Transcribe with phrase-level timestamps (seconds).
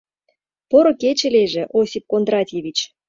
[0.69, 2.77] —Поро кече лийже, Осип Кондратьевич!